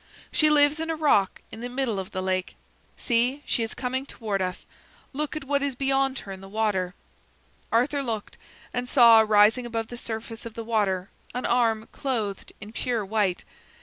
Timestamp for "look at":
5.13-5.43